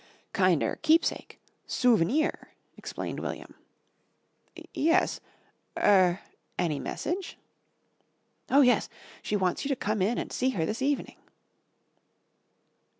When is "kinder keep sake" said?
0.33-1.39